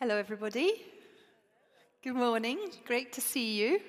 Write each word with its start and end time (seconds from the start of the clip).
Hello, 0.00 0.16
everybody. 0.16 0.80
Good 2.04 2.14
morning. 2.14 2.70
Great 2.86 3.12
to 3.14 3.20
see 3.20 3.60
you. 3.60 3.80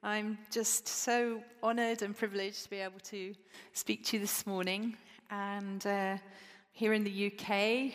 I'm 0.00 0.38
just 0.52 0.86
so 0.86 1.42
honored 1.64 2.02
and 2.02 2.16
privileged 2.16 2.62
to 2.62 2.70
be 2.70 2.76
able 2.76 3.00
to 3.06 3.34
speak 3.72 4.04
to 4.04 4.16
you 4.16 4.20
this 4.20 4.46
morning. 4.46 4.96
And 5.32 5.84
uh, 5.84 6.18
here 6.70 6.92
in 6.92 7.02
the 7.02 7.26
UK, 7.26 7.92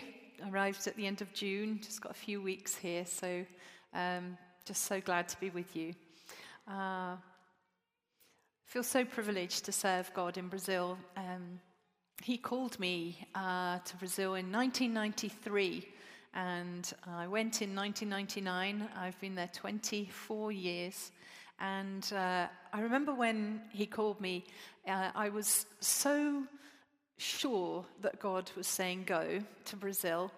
arrived 0.51 0.87
at 0.87 0.97
the 0.97 1.07
end 1.07 1.21
of 1.21 1.31
June, 1.31 1.79
just 1.81 2.01
got 2.01 2.11
a 2.11 2.15
few 2.15 2.41
weeks 2.41 2.75
here, 2.75 3.05
so 3.05 3.45
um, 3.93 4.37
just 4.65 4.83
so 4.83 4.99
glad 4.99 5.29
to 5.29 5.39
be 5.39 5.49
with 5.49 5.73
you. 5.73 5.93
Uh, 6.69 7.15
feel 8.65 8.83
so 8.83 9.05
privileged 9.05 9.63
to 9.63 9.71
serve 9.71 10.13
God 10.13 10.37
in 10.37 10.49
Brazil. 10.49 10.97
Um, 11.15 11.61
he 12.21 12.37
called 12.37 12.77
me 12.77 13.25
uh, 13.35 13.79
to 13.79 13.95
Brazil 13.95 14.35
in 14.35 14.51
1993 14.51 15.87
and 16.37 16.93
I 17.07 17.27
went 17.27 17.63
in 17.63 17.75
1999. 17.75 18.87
I've 18.95 19.19
been 19.19 19.33
there 19.33 19.49
24 19.51 20.51
years. 20.51 21.11
And 21.59 22.07
uh, 22.13 22.45
I 22.71 22.81
remember 22.81 23.11
when 23.11 23.61
he 23.71 23.87
called 23.87 24.21
me, 24.21 24.45
uh, 24.87 25.09
I 25.15 25.29
was 25.29 25.65
so 25.79 26.43
sure 27.17 27.83
that 28.01 28.19
God 28.19 28.51
was 28.55 28.67
saying 28.67 29.05
go 29.07 29.39
to 29.65 29.75
Brazil. 29.75 30.31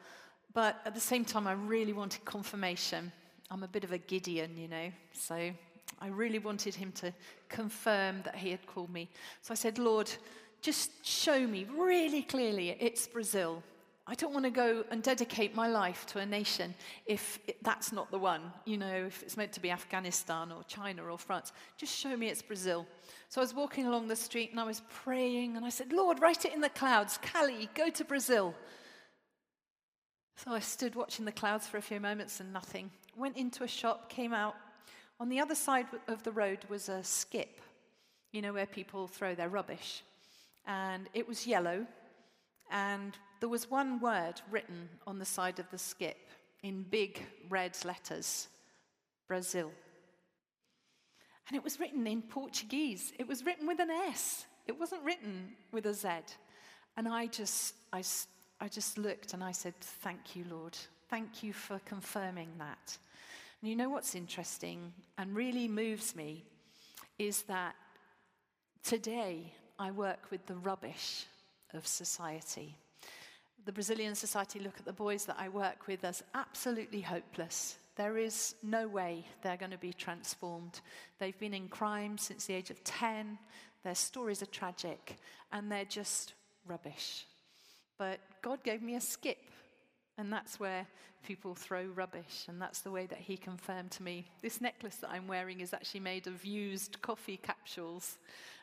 But 0.54 0.80
at 0.86 0.96
the 0.96 1.02
same 1.02 1.26
time, 1.26 1.48
I 1.48 1.52
really 1.52 1.92
wanted 1.92 2.24
confirmation. 2.24 3.12
I'm 3.52 3.64
a 3.64 3.68
bit 3.68 3.84
of 3.84 3.92
a 3.92 3.98
Gideon, 3.98 4.56
you 4.56 4.70
know, 4.70 4.92
so 5.12 5.52
I 6.00 6.08
really 6.08 6.40
wanted 6.40 6.76
him 6.76 6.94
to 6.94 7.14
confirm 7.50 8.22
that 8.24 8.36
he 8.36 8.52
had 8.52 8.66
called 8.66 8.90
me. 8.90 9.10
So 9.42 9.52
I 9.52 9.56
said, 9.56 9.78
Lord, 9.78 10.10
just 10.62 11.06
show 11.06 11.46
me 11.46 11.68
really 11.70 12.22
clearly 12.22 12.70
it's 12.80 13.06
Brazil. 13.06 13.62
I 14.10 14.16
don't 14.16 14.34
want 14.34 14.46
to 14.46 14.52
go 14.52 14.84
and 14.90 15.04
dedicate 15.04 15.54
my 15.54 15.68
life 15.68 16.08
to 16.08 16.18
a 16.18 16.26
nation 16.26 16.74
if 17.06 17.38
it, 17.48 17.64
that's 17.64 17.92
not 17.92 18.10
the 18.10 18.18
one. 18.18 18.42
You 18.66 18.80
know, 18.80 19.06
if 19.06 19.22
it's 19.22 19.38
meant 19.38 19.54
to 19.54 19.60
be 19.60 19.70
Afghanistan 19.70 20.52
or 20.52 20.64
China 20.64 21.04
or 21.04 21.20
France, 21.20 21.54
just 21.78 21.96
show 21.96 22.18
me 22.18 22.28
it's 22.28 22.42
Brazil. 22.42 22.88
So 23.28 23.40
I 23.40 23.44
was 23.44 23.54
walking 23.54 23.86
along 23.86 24.08
the 24.08 24.16
street 24.16 24.50
and 24.50 24.60
I 24.60 24.64
was 24.64 24.82
praying 24.90 25.58
and 25.58 25.64
I 25.64 25.70
said, 25.70 25.94
Lord, 25.94 26.24
write 26.24 26.44
it 26.44 26.56
in 26.56 26.62
the 26.62 26.70
clouds. 26.70 27.20
Cally, 27.22 27.70
go 27.76 27.92
to 27.92 28.04
Brazil. 28.04 28.56
So 30.38 30.54
I 30.54 30.60
stood 30.60 30.96
watching 30.96 31.26
the 31.26 31.32
clouds 31.32 31.68
for 31.68 31.78
a 31.78 31.82
few 31.82 32.00
moments 32.00 32.40
and 32.40 32.52
nothing. 32.52 32.90
Went 33.16 33.38
into 33.38 33.64
a 33.64 33.68
shop, 33.68 34.10
came 34.10 34.34
out. 34.34 34.56
On 35.20 35.30
the 35.30 35.40
other 35.40 35.54
side 35.54 35.86
of 36.08 36.24
the 36.24 36.32
road 36.32 36.58
was 36.68 36.90
a 36.90 37.04
skip, 37.04 37.62
you 38.32 38.42
know, 38.42 38.54
where 38.54 38.66
people 38.66 39.06
throw 39.06 39.36
their 39.36 39.50
rubbish. 39.50 40.02
And 40.66 41.08
it 41.14 41.28
was 41.28 41.46
yellow 41.46 41.86
and 42.72 43.16
there 43.40 43.50
was 43.50 43.70
one 43.70 44.00
word 44.00 44.42
written 44.52 44.90
on 45.08 45.20
the 45.20 45.26
side 45.26 45.60
of 45.60 45.70
the 45.72 45.78
skip 45.78 46.30
in 46.64 46.84
big 46.84 47.22
red 47.50 47.78
letters 47.86 48.48
Brazil. 49.28 49.72
And 51.48 51.56
it 51.56 51.64
was 51.64 51.80
written 51.80 52.06
in 52.06 52.22
Portuguese. 52.22 53.14
It 53.18 53.28
was 53.28 53.46
written 53.46 53.68
with 53.68 53.80
an 53.80 53.90
S. 53.90 54.46
It 54.68 54.80
wasn't 54.80 55.04
written 55.04 55.54
with 55.72 55.86
a 55.86 55.94
Z. 55.94 56.10
And 56.98 57.08
I 57.08 57.28
just, 57.28 57.76
I, 57.94 58.04
I 58.60 58.68
just 58.68 58.98
looked 58.98 59.34
and 59.34 59.44
I 59.44 59.52
said, 59.52 59.74
Thank 59.80 60.36
you, 60.36 60.46
Lord. 60.50 60.78
Thank 61.10 61.42
you 61.42 61.54
for 61.54 61.80
confirming 61.86 62.50
that. 62.60 62.98
And 63.62 63.70
you 63.70 63.76
know 63.76 63.90
what's 63.90 64.16
interesting 64.16 64.94
and 65.18 65.36
really 65.36 65.68
moves 65.68 66.16
me 66.16 66.46
is 67.18 67.44
that 67.44 67.76
today 68.84 69.54
I 69.78 69.92
work 69.92 70.30
with 70.30 70.46
the 70.46 70.56
rubbish 70.56 71.26
of 71.74 71.86
society. 71.88 72.76
The 73.66 73.72
Brazilian 73.72 74.16
society 74.16 74.60
look 74.60 74.80
at 74.80 74.86
the 74.86 74.94
boys 74.94 75.26
that 75.26 75.38
I 75.40 75.50
work 75.50 75.88
with 75.88 76.04
as 76.04 76.24
absolutely 76.34 77.02
hopeless. 77.02 77.78
There 77.96 78.18
is 78.18 78.56
no 78.64 78.88
way 78.88 79.26
they're 79.42 79.58
going 79.58 79.72
to 79.72 79.78
be 79.78 79.94
transformed. 79.94 80.82
They've 81.20 81.38
been 81.38 81.54
in 81.54 81.68
crime 81.68 82.18
since 82.18 82.46
the 82.46 82.54
age 82.54 82.70
of 82.70 82.84
10. 82.84 83.38
Their 83.84 83.96
stories 83.96 84.42
are 84.42 84.48
tragic 84.48 85.18
and 85.52 85.72
they're 85.72 85.86
just 85.86 86.34
rubbish. 86.66 87.26
But 87.98 88.20
God 88.42 88.64
gave 88.64 88.82
me 88.82 88.96
a 88.96 89.02
skip, 89.02 89.38
and 90.18 90.32
that's 90.32 90.60
where 90.60 90.88
people 91.24 91.54
throw 91.54 91.84
rubbish, 91.84 92.46
and 92.48 92.62
that's 92.62 92.80
the 92.80 92.92
way 92.92 93.06
that 93.08 93.18
He 93.18 93.36
confirmed 93.36 93.92
to 93.92 94.04
me. 94.04 94.26
This 94.42 94.62
necklace 94.62 94.96
that 94.98 95.10
I'm 95.10 95.28
wearing 95.28 95.60
is 95.60 95.74
actually 95.74 96.00
made 96.00 96.26
of 96.26 96.46
used 96.46 97.02
coffee 97.02 97.38
capsules. 97.38 98.18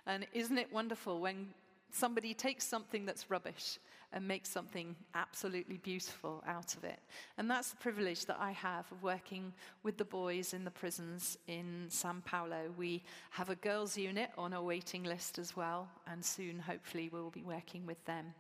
And 0.07 0.27
isn't 0.33 0.57
it 0.57 0.73
wonderful 0.73 1.21
when 1.21 1.49
somebody 1.93 2.33
takes 2.33 2.67
something 2.67 3.05
that's 3.05 3.31
rubbish 3.31 3.79
and 4.13 4.27
make 4.27 4.47
something 4.47 4.97
absolutely 5.15 5.77
beautiful 5.79 6.43
out 6.47 6.77
of 6.77 6.85
it. 6.85 7.01
And 7.39 7.51
that's 7.51 7.71
the 7.71 7.77
privilege 7.77 8.27
that 8.27 8.39
I 8.41 8.53
have 8.53 8.91
of 8.93 9.03
working 9.03 9.53
with 9.83 9.97
the 9.97 10.05
boys 10.05 10.55
in 10.55 10.65
the 10.65 10.71
prisons 10.71 11.39
in 11.47 11.87
Sao 11.89 12.15
Paulo. 12.25 12.73
We 12.77 13.03
have 13.31 13.51
a 13.51 13.57
girls' 13.57 13.97
unit 13.97 14.31
on 14.39 14.53
a 14.53 14.63
waiting 14.63 15.05
list 15.05 15.39
as 15.39 15.57
well, 15.57 15.89
and 16.07 16.25
soon, 16.25 16.59
hopefully, 16.59 17.09
we'll 17.13 17.31
be 17.31 17.43
working 17.43 17.87
with 17.87 18.03
them. 18.05 18.35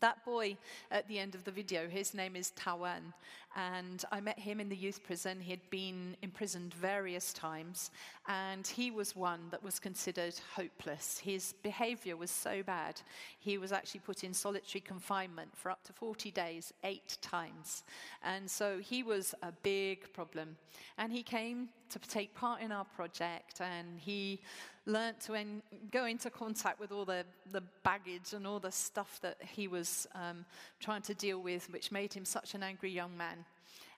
That 0.00 0.24
boy 0.24 0.56
at 0.90 1.06
the 1.06 1.20
end 1.20 1.36
of 1.36 1.44
the 1.44 1.52
video, 1.52 1.88
his 1.88 2.14
name 2.14 2.34
is 2.34 2.52
Tawan, 2.56 3.12
and 3.54 4.04
I 4.10 4.20
met 4.20 4.38
him 4.38 4.58
in 4.58 4.68
the 4.68 4.76
youth 4.76 5.04
prison. 5.04 5.38
He 5.40 5.52
had 5.52 5.70
been 5.70 6.16
imprisoned 6.20 6.74
various 6.74 7.32
times, 7.32 7.92
and 8.26 8.66
he 8.66 8.90
was 8.90 9.14
one 9.14 9.42
that 9.52 9.62
was 9.62 9.78
considered 9.78 10.34
hopeless. 10.56 11.18
His 11.18 11.54
behavior 11.62 12.16
was 12.16 12.32
so 12.32 12.62
bad, 12.64 13.00
he 13.38 13.56
was 13.56 13.70
actually 13.70 14.00
put 14.00 14.24
in 14.24 14.34
solitary 14.34 14.80
confinement 14.80 15.56
for 15.56 15.70
up 15.70 15.84
to 15.84 15.92
40 15.92 16.32
days, 16.32 16.72
eight 16.82 17.16
times. 17.22 17.84
And 18.24 18.50
so 18.50 18.78
he 18.78 19.04
was 19.04 19.32
a 19.44 19.52
big 19.62 20.12
problem. 20.12 20.56
And 20.98 21.12
he 21.12 21.22
came 21.22 21.68
to 22.02 22.08
take 22.08 22.34
part 22.34 22.60
in 22.60 22.72
our 22.72 22.84
project, 22.84 23.60
and 23.60 23.98
he 23.98 24.40
learned 24.86 25.20
to 25.20 25.34
en- 25.34 25.62
go 25.90 26.04
into 26.04 26.30
contact 26.30 26.78
with 26.78 26.92
all 26.92 27.04
the, 27.04 27.24
the 27.52 27.62
baggage 27.82 28.32
and 28.34 28.46
all 28.46 28.60
the 28.60 28.70
stuff 28.70 29.18
that 29.22 29.36
he 29.40 29.68
was 29.68 30.06
um, 30.14 30.44
trying 30.80 31.02
to 31.02 31.14
deal 31.14 31.40
with, 31.40 31.70
which 31.72 31.90
made 31.90 32.12
him 32.12 32.24
such 32.24 32.54
an 32.54 32.62
angry 32.62 32.90
young 32.90 33.16
man. 33.16 33.44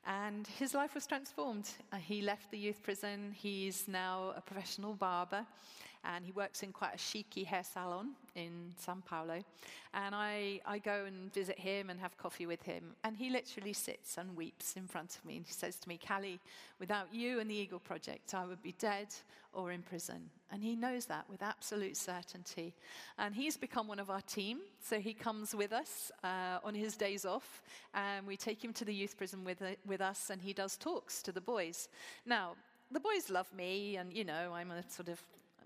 And 0.07 0.47
his 0.47 0.73
life 0.73 0.95
was 0.95 1.07
transformed. 1.07 1.69
Uh, 1.93 1.97
he 1.97 2.23
left 2.23 2.53
the 2.53 2.59
youth 2.59 2.81
prison. 2.83 3.35
He's 3.35 3.89
now 3.89 4.33
a 4.37 4.41
professional 4.41 4.95
barber 4.95 5.45
and 6.15 6.25
he 6.25 6.33
works 6.33 6.63
in 6.63 6.73
quite 6.73 6.95
a 6.95 6.99
chicy 6.99 7.45
hair 7.45 7.65
salon 7.65 8.11
in 8.35 8.73
Sao 8.79 8.97
Paulo. 9.05 9.43
And 9.93 10.15
I, 10.15 10.61
I 10.67 10.79
go 10.79 11.05
and 11.07 11.33
visit 11.33 11.59
him 11.59 11.91
and 11.91 11.99
have 11.99 12.17
coffee 12.17 12.47
with 12.47 12.63
him. 12.63 12.95
And 13.03 13.17
he 13.17 13.31
literally 13.31 13.73
sits 13.73 14.19
and 14.19 14.37
weeps 14.37 14.77
in 14.77 14.87
front 14.87 15.17
of 15.17 15.25
me. 15.25 15.37
And 15.37 15.47
he 15.47 15.53
says 15.53 15.77
to 15.77 15.89
me, 15.89 15.99
Cally, 15.99 16.39
without 16.79 17.13
you 17.13 17.41
and 17.41 17.51
the 17.51 17.55
Eagle 17.55 17.79
Project, 17.79 18.35
I 18.35 18.45
would 18.45 18.63
be 18.63 18.75
dead 18.79 19.09
or 19.53 19.73
in 19.73 19.83
prison. 19.83 20.31
And 20.53 20.63
he 20.63 20.77
knows 20.77 21.07
that 21.07 21.25
with 21.31 21.43
absolute 21.43 21.97
certainty. 21.97 22.75
And 23.19 23.35
he's 23.35 23.57
become 23.57 23.89
one 23.89 23.99
of 23.99 24.11
our 24.11 24.21
team. 24.21 24.59
So 24.81 25.01
he 25.01 25.15
comes 25.15 25.55
with 25.55 25.73
us 25.73 26.13
uh, 26.23 26.59
on 26.63 26.75
his 26.75 26.95
days 26.95 27.25
off. 27.25 27.63
And 27.95 28.27
we 28.27 28.37
take 28.37 28.63
him 28.63 28.73
to 28.75 28.85
the 28.85 28.95
youth 28.95 29.17
prison 29.17 29.45
with, 29.45 29.63
with 29.87 30.01
us. 30.01 30.31
And 30.31 30.41
he 30.41 30.53
does 30.53 30.77
talks 30.77 31.23
to 31.23 31.33
the 31.33 31.41
boys. 31.41 31.89
Now, 32.27 32.53
the 32.93 33.01
boys 33.01 33.31
love 33.31 33.53
me, 33.53 33.97
and 33.97 34.13
you 34.13 34.25
know, 34.25 34.53
I'm 34.55 34.71
a 34.71 34.89
sort 34.89 35.09
of 35.09 35.21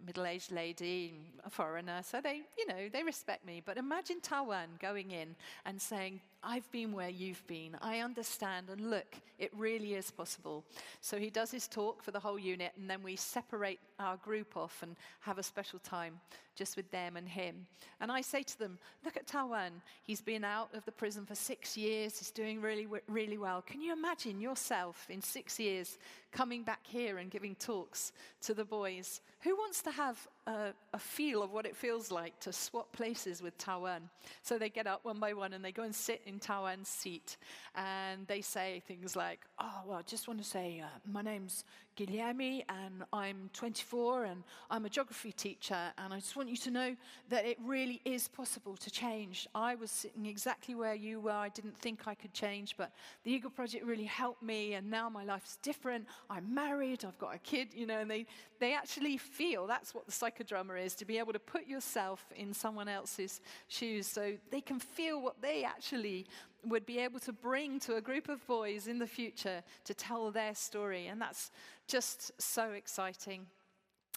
middle 0.04 0.26
aged 0.26 0.52
lady, 0.52 1.14
a 1.44 1.50
foreigner, 1.50 2.02
so 2.02 2.20
they, 2.20 2.42
you 2.58 2.66
know, 2.66 2.88
they 2.92 3.02
respect 3.02 3.44
me. 3.44 3.62
But 3.64 3.76
imagine 3.76 4.20
Tawan 4.20 4.78
going 4.80 5.10
in 5.10 5.36
and 5.64 5.80
saying, 5.80 6.20
I've 6.42 6.70
been 6.72 6.92
where 6.92 7.10
you've 7.10 7.46
been. 7.46 7.76
I 7.82 7.98
understand, 7.98 8.70
and 8.70 8.90
look, 8.90 9.16
it 9.38 9.50
really 9.54 9.94
is 9.94 10.10
possible. 10.10 10.64
So 11.00 11.18
he 11.18 11.28
does 11.28 11.50
his 11.50 11.68
talk 11.68 12.02
for 12.02 12.12
the 12.12 12.20
whole 12.20 12.38
unit, 12.38 12.72
and 12.78 12.88
then 12.88 13.02
we 13.02 13.16
separate 13.16 13.78
our 13.98 14.16
group 14.16 14.56
off 14.56 14.82
and 14.82 14.96
have 15.20 15.38
a 15.38 15.42
special 15.42 15.78
time 15.80 16.18
just 16.56 16.76
with 16.76 16.90
them 16.90 17.16
and 17.16 17.28
him. 17.28 17.66
And 18.00 18.10
I 18.10 18.20
say 18.20 18.42
to 18.42 18.58
them, 18.58 18.78
Look 19.04 19.16
at 19.16 19.26
Tawan. 19.26 19.70
He's 20.02 20.20
been 20.20 20.44
out 20.44 20.68
of 20.74 20.84
the 20.84 20.92
prison 20.92 21.26
for 21.26 21.34
six 21.34 21.76
years. 21.76 22.18
He's 22.18 22.30
doing 22.30 22.60
really, 22.60 22.86
really 23.08 23.38
well. 23.38 23.62
Can 23.62 23.80
you 23.80 23.92
imagine 23.92 24.40
yourself 24.40 25.06
in 25.10 25.20
six 25.20 25.58
years 25.58 25.98
coming 26.32 26.62
back 26.62 26.86
here 26.86 27.18
and 27.18 27.30
giving 27.30 27.54
talks 27.54 28.12
to 28.42 28.54
the 28.54 28.64
boys? 28.64 29.20
Who 29.40 29.56
wants 29.56 29.82
to 29.82 29.90
have 29.90 30.26
a, 30.46 30.72
a 30.92 30.98
feel 30.98 31.42
of 31.42 31.52
what 31.52 31.66
it 31.66 31.76
feels 31.76 32.10
like 32.10 32.38
to 32.40 32.52
swap 32.52 32.92
places 32.92 33.42
with 33.42 33.56
Tawan? 33.58 34.00
So 34.42 34.58
they 34.58 34.68
get 34.68 34.86
up 34.86 35.04
one 35.04 35.18
by 35.18 35.32
one 35.32 35.52
and 35.52 35.64
they 35.64 35.72
go 35.72 35.82
and 35.82 35.94
sit 35.94 36.22
in 36.26 36.38
Tawan's 36.38 36.88
seat. 36.88 37.36
And 37.74 38.26
they 38.26 38.40
say 38.40 38.82
things 38.86 39.16
like, 39.16 39.40
Oh, 39.58 39.82
well, 39.86 39.98
I 39.98 40.02
just 40.02 40.28
want 40.28 40.40
to 40.40 40.46
say, 40.46 40.80
uh, 40.84 40.98
my 41.10 41.22
name's 41.22 41.64
Guilherme 42.00 42.64
and 42.70 43.04
I'm 43.12 43.50
24 43.52 44.24
and 44.24 44.42
I'm 44.70 44.86
a 44.86 44.88
geography 44.88 45.32
teacher. 45.32 45.76
And 45.98 46.14
I 46.14 46.18
just 46.18 46.34
want 46.34 46.48
you 46.48 46.56
to 46.56 46.70
know 46.70 46.96
that 47.28 47.44
it 47.44 47.58
really 47.62 48.00
is 48.06 48.26
possible 48.26 48.74
to 48.78 48.90
change. 48.90 49.46
I 49.54 49.74
was 49.74 49.90
sitting 49.90 50.24
exactly 50.24 50.74
where 50.74 50.94
you 50.94 51.20
were. 51.20 51.30
I 51.30 51.50
didn't 51.50 51.76
think 51.76 52.08
I 52.08 52.14
could 52.14 52.32
change, 52.32 52.74
but 52.78 52.92
the 53.24 53.32
Eagle 53.32 53.50
Project 53.50 53.84
really 53.84 54.04
helped 54.04 54.42
me. 54.42 54.74
And 54.74 54.90
now 54.90 55.10
my 55.10 55.24
life's 55.24 55.56
different. 55.56 56.06
I'm 56.30 56.54
married, 56.54 57.04
I've 57.04 57.18
got 57.18 57.34
a 57.34 57.38
kid, 57.38 57.68
you 57.74 57.86
know, 57.86 57.98
and 57.98 58.10
they, 58.10 58.24
they 58.60 58.72
actually 58.72 59.18
feel 59.18 59.66
that's 59.66 59.94
what 59.94 60.06
the 60.06 60.12
psychodrama 60.12 60.82
is 60.82 60.94
to 60.94 61.04
be 61.04 61.18
able 61.18 61.34
to 61.34 61.38
put 61.38 61.66
yourself 61.66 62.24
in 62.34 62.54
someone 62.54 62.88
else's 62.88 63.42
shoes 63.68 64.06
so 64.06 64.32
they 64.50 64.62
can 64.62 64.78
feel 64.78 65.20
what 65.20 65.42
they 65.42 65.64
actually 65.64 66.26
would 66.64 66.86
be 66.86 66.98
able 66.98 67.18
to 67.20 67.32
bring 67.32 67.80
to 67.80 67.96
a 67.96 68.00
group 68.00 68.28
of 68.28 68.46
boys 68.46 68.86
in 68.86 68.98
the 68.98 69.06
future 69.06 69.62
to 69.84 69.94
tell 69.94 70.30
their 70.30 70.54
story. 70.54 71.06
And 71.06 71.20
that's 71.20 71.50
just 71.90 72.30
so 72.40 72.70
exciting. 72.70 73.44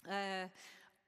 Uh, 0.08 0.46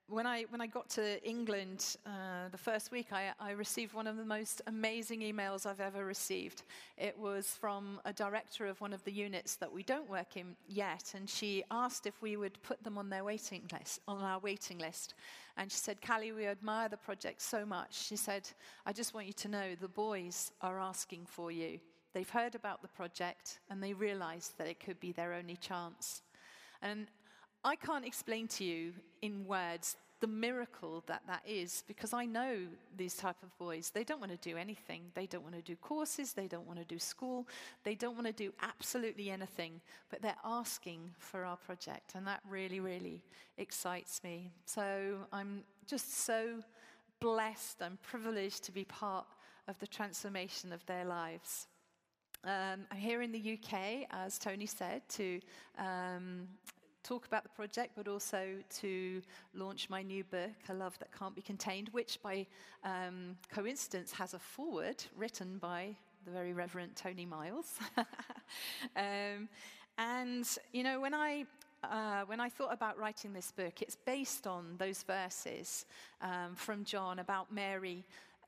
when 0.09 0.27
I, 0.27 0.43
when 0.49 0.59
I 0.59 0.67
got 0.67 0.89
to 0.91 1.25
England 1.25 1.95
uh, 2.05 2.49
the 2.51 2.57
first 2.57 2.91
week, 2.91 3.07
I, 3.13 3.31
I, 3.39 3.51
received 3.51 3.93
one 3.93 4.05
of 4.05 4.17
the 4.17 4.25
most 4.25 4.61
amazing 4.67 5.21
emails 5.21 5.65
I've 5.65 5.79
ever 5.79 6.03
received. 6.03 6.63
It 6.97 7.17
was 7.17 7.47
from 7.47 8.01
a 8.03 8.11
director 8.11 8.65
of 8.65 8.81
one 8.81 8.91
of 8.91 9.01
the 9.05 9.13
units 9.13 9.55
that 9.55 9.71
we 9.71 9.81
don't 9.83 10.09
work 10.09 10.35
in 10.35 10.57
yet, 10.67 11.13
and 11.15 11.29
she 11.29 11.63
asked 11.71 12.05
if 12.05 12.21
we 12.21 12.35
would 12.35 12.61
put 12.63 12.83
them 12.83 12.97
on 12.97 13.09
their 13.09 13.23
waiting 13.23 13.63
list, 13.71 14.01
on 14.05 14.21
our 14.21 14.39
waiting 14.39 14.77
list. 14.77 15.13
And 15.55 15.71
she 15.71 15.77
said, 15.77 16.01
Cally, 16.01 16.33
we 16.33 16.47
admire 16.47 16.89
the 16.89 16.97
project 16.97 17.41
so 17.41 17.65
much. 17.65 17.95
She 18.07 18.17
said, 18.17 18.49
I 18.85 18.91
just 18.91 19.13
want 19.13 19.27
you 19.27 19.33
to 19.33 19.47
know 19.47 19.75
the 19.79 19.87
boys 19.87 20.51
are 20.61 20.81
asking 20.81 21.27
for 21.27 21.49
you. 21.49 21.79
They've 22.13 22.29
heard 22.29 22.55
about 22.55 22.81
the 22.81 22.89
project 22.89 23.59
and 23.69 23.81
they 23.81 23.93
realize 23.93 24.53
that 24.57 24.67
it 24.67 24.81
could 24.81 24.99
be 24.99 25.13
their 25.13 25.33
only 25.33 25.55
chance. 25.55 26.23
And 26.87 27.07
I 27.63 27.75
can't 27.75 28.05
explain 28.05 28.47
to 28.49 28.63
you 28.63 28.93
in 29.21 29.45
words 29.45 29.97
the 30.19 30.27
miracle 30.27 31.03
that 31.05 31.21
that 31.27 31.41
is 31.45 31.83
because 31.87 32.11
I 32.13 32.25
know 32.25 32.55
these 32.95 33.15
type 33.15 33.35
of 33.43 33.55
boys. 33.59 33.91
They 33.93 34.03
don't 34.03 34.19
want 34.19 34.31
to 34.31 34.49
do 34.49 34.57
anything. 34.57 35.01
They 35.13 35.27
don't 35.27 35.43
want 35.43 35.55
to 35.55 35.61
do 35.61 35.75
courses. 35.75 36.33
They 36.33 36.47
don't 36.47 36.65
want 36.65 36.79
to 36.79 36.85
do 36.85 36.97
school. 36.97 37.47
They 37.83 37.93
don't 37.93 38.15
want 38.15 38.25
to 38.25 38.33
do 38.33 38.51
absolutely 38.61 39.29
anything, 39.29 39.81
but 40.09 40.21
they're 40.21 40.43
asking 40.43 41.11
for 41.19 41.45
our 41.45 41.57
project. 41.57 42.13
And 42.15 42.25
that 42.25 42.39
really, 42.49 42.79
really 42.79 43.21
excites 43.57 44.23
me. 44.23 44.51
So 44.65 45.17
I'm 45.31 45.63
just 45.85 46.25
so 46.25 46.63
blessed. 47.19 47.81
I'm 47.81 47.99
privileged 48.01 48.63
to 48.63 48.71
be 48.71 48.85
part 48.85 49.27
of 49.67 49.77
the 49.79 49.87
transformation 49.87 50.71
of 50.71 50.83
their 50.85 51.05
lives. 51.05 51.67
Um, 52.43 52.85
I'm 52.91 52.97
here 52.97 53.21
in 53.21 53.31
the 53.31 53.59
UK, 53.59 54.07
as 54.11 54.39
Tony 54.39 54.65
said, 54.65 55.01
to 55.09 55.41
um, 55.77 56.47
talk 57.07 57.25
about 57.25 57.43
the 57.43 57.49
project, 57.49 57.93
but 57.95 58.07
also 58.07 58.55
to 58.69 59.21
launch 59.53 59.89
my 59.89 60.01
new 60.01 60.23
book, 60.25 60.51
A 60.69 60.73
Love 60.73 60.99
That 60.99 61.09
Can't 61.17 61.33
Be 61.33 61.41
Contained, 61.41 61.89
which 61.93 62.21
by 62.21 62.45
um, 62.83 63.37
coincidence 63.49 64.11
has 64.11 64.33
a 64.33 64.39
foreword 64.39 65.03
written 65.15 65.57
by 65.57 65.95
the 66.25 66.31
very 66.31 66.51
Reverend 66.51 66.95
Tony 66.95 67.25
Miles. 67.25 67.75
um, 68.97 69.47
and, 69.97 70.45
you 70.73 70.83
know, 70.83 70.99
when 70.99 71.13
I 71.13 71.45
uh, 71.83 72.23
when 72.25 72.39
I 72.39 72.49
thought 72.49 72.73
about 72.73 72.97
writing 72.97 73.33
this 73.33 73.51
book, 73.51 73.81
it's 73.81 73.95
based 73.95 74.47
on 74.47 74.75
those 74.79 75.03
verses 75.03 75.85
um, 76.21 76.55
from 76.55 76.83
John 76.83 77.19
about 77.19 77.53
Mary 77.53 78.03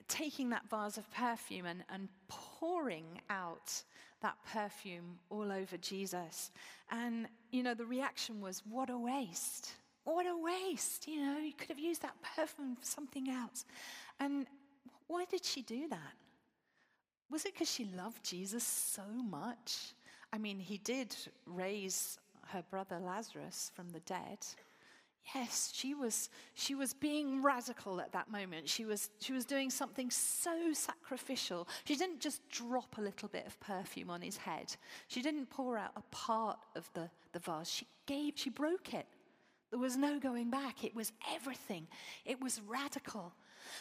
taking 0.08 0.50
that 0.50 0.68
vase 0.68 0.98
of 0.98 1.10
perfume 1.12 1.68
and, 1.68 1.84
and 1.94 2.10
pouring 2.28 3.06
out 3.30 3.84
that 4.21 4.36
perfume 4.51 5.19
all 5.30 5.51
over 5.51 5.77
Jesus. 5.77 6.51
And, 6.92 7.27
you 7.51 7.63
know, 7.63 7.74
the 7.74 7.86
reaction 7.86 8.42
was, 8.42 8.63
what 8.69 8.89
a 8.89 8.98
waste. 8.98 9.74
What 10.04 10.25
a 10.25 10.38
waste. 10.38 11.07
You 11.07 11.21
know, 11.21 11.38
you 11.38 11.54
could 11.54 11.69
have 11.69 11.80
used 11.80 12.01
that 12.01 12.16
perfume 12.36 12.75
for 12.75 12.86
something 12.86 13.30
else. 13.30 13.66
And 14.19 14.48
why 15.07 15.25
did 15.25 15.45
she 15.45 15.62
do 15.62 15.88
that? 15.89 16.13
Was 17.31 17.45
it 17.45 17.54
because 17.54 17.71
she 17.71 17.88
loved 17.95 18.24
Jesus 18.24 18.63
so 18.63 19.04
much? 19.30 19.94
I 20.33 20.38
mean, 20.38 20.60
he 20.60 20.77
did 20.80 21.16
raise 21.45 22.18
her 22.48 22.63
brother 22.69 23.00
Lazarus 23.00 23.71
from 23.75 23.89
the 23.92 24.00
dead. 24.01 24.39
Yes, 25.36 25.71
she 25.75 25.94
was, 25.94 26.30
she 26.56 26.74
was 26.74 26.94
being 26.94 27.44
radical 27.44 28.01
at 28.01 28.12
that 28.13 28.31
moment. 28.31 28.68
She 28.68 28.86
was, 28.86 29.10
she 29.19 29.31
was 29.31 29.45
doing 29.45 29.69
something 29.69 30.10
so 30.10 30.74
sacrificial. 30.74 31.68
She 31.86 31.95
didn't 31.95 32.19
just 32.19 32.48
drop 32.50 32.98
a 32.98 33.01
little 33.01 33.27
bit 33.27 33.45
of 33.45 33.60
perfume 33.60 34.10
on 34.10 34.21
his 34.21 34.38
head. 34.38 34.75
She 35.07 35.21
didn't 35.21 35.50
pour 35.51 35.77
out 35.77 35.92
a 35.95 36.01
part 36.10 36.57
of 36.75 36.89
the, 36.94 37.10
the 37.31 37.39
vase. 37.39 37.69
She 37.69 37.88
gave, 38.07 38.33
she 38.36 38.50
broke 38.50 38.94
it. 38.94 39.06
There 39.69 39.80
was 39.80 39.98
no 39.98 40.19
going 40.19 40.50
back. 40.50 40.83
It 40.83 40.95
was 40.95 41.12
everything. 41.31 41.88
It 42.25 42.42
was 42.42 42.60
radical. 42.68 43.33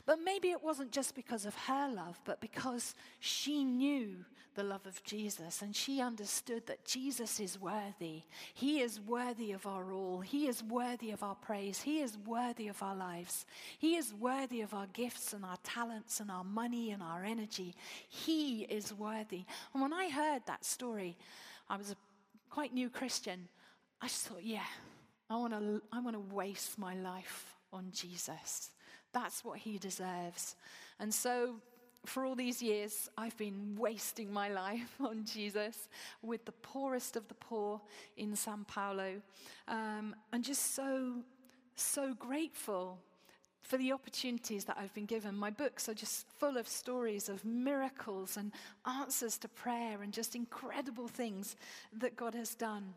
But 0.07 0.19
maybe 0.25 0.51
it 0.51 0.63
wasn't 0.63 0.93
just 0.93 1.15
because 1.15 1.47
of 1.47 1.55
her 1.67 1.89
love, 1.89 2.21
but 2.25 2.41
because 2.41 2.95
she 3.21 3.65
knew 3.65 4.25
the 4.55 4.63
love 4.65 4.87
of 4.87 5.03
Jesus 5.05 5.63
and 5.63 5.75
she 5.75 6.01
understood 6.01 6.67
that 6.67 6.85
Jesus 6.85 7.39
is 7.39 7.61
worthy. 7.61 8.23
He 8.55 8.81
is 8.81 9.01
worthy 9.01 9.53
of 9.53 9.67
our 9.67 9.93
all. 9.93 10.21
He 10.21 10.49
is 10.49 10.65
worthy 10.65 11.13
of 11.13 11.23
our 11.23 11.37
praise. 11.37 11.81
He 11.81 12.01
is 12.01 12.19
worthy 12.27 12.67
of 12.67 12.83
our 12.83 12.97
lives. 12.97 13.47
He 13.79 13.95
is 13.95 14.13
worthy 14.13 14.63
of 14.63 14.75
our 14.75 14.89
gifts 14.93 15.33
and 15.33 15.45
our 15.45 15.59
talents 15.63 16.19
and 16.19 16.29
our 16.29 16.43
money 16.43 16.91
and 16.91 17.03
our 17.03 17.25
energy. 17.25 17.77
He 18.09 18.63
is 18.63 18.93
worthy. 18.93 19.45
And 19.73 19.81
when 19.81 19.93
I 19.93 20.09
heard 20.11 20.43
that 20.47 20.65
story, 20.65 21.17
I 21.71 21.77
was 21.77 21.93
a 21.93 21.97
quite 22.51 22.75
new 22.75 22.91
Christian. 22.91 23.49
I 24.03 24.09
just 24.09 24.27
thought, 24.27 24.43
yeah, 24.43 24.67
I 25.31 25.37
want 25.37 25.53
to 25.53 25.83
I 25.93 26.01
want 26.01 26.17
to 26.17 26.35
waste 26.35 26.79
my 26.79 26.95
life 26.95 27.55
on 27.73 27.93
Jesus. 27.93 28.71
That's 29.19 29.45
what 29.45 29.59
he 29.59 29.79
deserves. 29.79 30.55
And 31.01 31.13
so 31.13 31.57
for 32.07 32.25
all 32.25 32.37
these 32.37 32.63
years, 32.63 33.11
I've 33.19 33.37
been 33.37 33.75
wasting 33.77 34.33
my 34.33 34.49
life 34.49 34.95
on 35.01 35.25
Jesus 35.25 35.89
with 36.23 36.45
the 36.45 36.53
poorest 36.53 37.17
of 37.17 37.27
the 37.27 37.35
poor 37.35 37.81
in 38.17 38.37
Sao 38.37 38.61
Paulo. 38.69 39.21
Um, 39.67 40.15
and 40.33 40.45
just 40.45 40.77
so, 40.77 41.15
so 41.75 42.15
grateful 42.15 43.01
for 43.61 43.77
the 43.77 43.91
opportunities 43.91 44.65
that 44.67 44.77
I've 44.79 44.95
been 44.95 45.05
given. 45.07 45.35
My 45.35 45.51
books 45.51 45.89
are 45.89 45.95
just 45.95 46.29
full 46.39 46.57
of 46.57 46.69
stories 46.69 47.29
of 47.29 47.45
miracles 47.45 48.37
and 48.37 48.53
answers 48.87 49.37
to 49.39 49.49
prayer 49.49 50.01
and 50.01 50.13
just 50.13 50.37
incredible 50.37 51.09
things 51.09 51.57
that 51.93 52.15
God 52.15 52.37
has 52.37 52.55
done. 52.55 52.95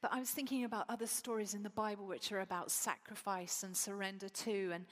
But 0.00 0.12
I 0.12 0.20
was 0.20 0.30
thinking 0.30 0.64
about 0.64 0.84
other 0.88 1.06
stories 1.06 1.54
in 1.54 1.62
the 1.62 1.70
Bible 1.70 2.06
which 2.06 2.32
are 2.32 2.40
about 2.40 2.70
sacrifice 2.70 3.62
and 3.62 3.76
surrender 3.76 4.28
too. 4.28 4.70
And 4.72 4.84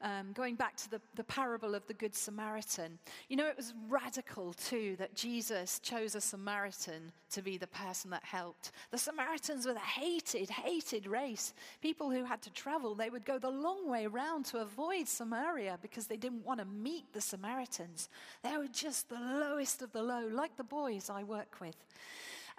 um, 0.00 0.32
going 0.32 0.56
back 0.56 0.76
to 0.78 0.90
the, 0.90 1.00
the 1.14 1.24
parable 1.24 1.74
of 1.74 1.86
the 1.86 1.94
Good 1.94 2.14
Samaritan, 2.14 2.98
you 3.28 3.36
know, 3.36 3.46
it 3.46 3.56
was 3.56 3.74
radical 3.88 4.52
too 4.52 4.96
that 4.98 5.14
Jesus 5.14 5.78
chose 5.78 6.14
a 6.14 6.20
Samaritan 6.20 7.12
to 7.30 7.42
be 7.42 7.56
the 7.56 7.66
person 7.66 8.10
that 8.10 8.24
helped. 8.24 8.72
The 8.90 8.98
Samaritans 8.98 9.66
were 9.66 9.74
the 9.74 9.80
hated, 9.80 10.50
hated 10.50 11.06
race. 11.06 11.54
People 11.80 12.10
who 12.10 12.24
had 12.24 12.42
to 12.42 12.50
travel, 12.52 12.94
they 12.94 13.10
would 13.10 13.24
go 13.24 13.38
the 13.38 13.50
long 13.50 13.88
way 13.88 14.06
around 14.06 14.44
to 14.46 14.58
avoid 14.58 15.08
Samaria 15.08 15.78
because 15.82 16.06
they 16.06 16.16
didn't 16.16 16.44
want 16.44 16.60
to 16.60 16.66
meet 16.66 17.12
the 17.12 17.20
Samaritans. 17.20 18.08
They 18.42 18.56
were 18.56 18.68
just 18.68 19.08
the 19.08 19.20
lowest 19.20 19.82
of 19.82 19.92
the 19.92 20.02
low, 20.02 20.26
like 20.26 20.56
the 20.56 20.64
boys 20.64 21.10
I 21.10 21.22
work 21.22 21.56
with. 21.60 21.76